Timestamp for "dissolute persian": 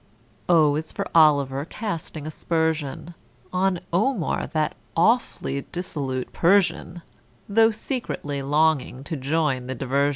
5.71-7.03